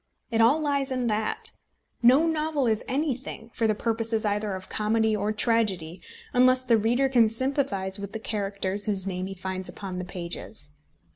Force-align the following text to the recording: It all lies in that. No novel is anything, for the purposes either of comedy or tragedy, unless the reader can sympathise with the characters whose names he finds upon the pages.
It 0.31 0.41
all 0.41 0.59
lies 0.59 0.89
in 0.89 1.05
that. 1.13 1.51
No 2.01 2.25
novel 2.25 2.65
is 2.65 2.83
anything, 2.87 3.51
for 3.53 3.67
the 3.67 3.75
purposes 3.75 4.25
either 4.25 4.55
of 4.55 4.67
comedy 4.67 5.15
or 5.15 5.31
tragedy, 5.31 6.01
unless 6.33 6.63
the 6.63 6.75
reader 6.79 7.07
can 7.07 7.29
sympathise 7.29 7.99
with 7.99 8.11
the 8.11 8.19
characters 8.19 8.87
whose 8.87 9.05
names 9.05 9.29
he 9.29 9.35
finds 9.35 9.69
upon 9.69 9.99
the 9.99 10.03
pages. 10.05 10.71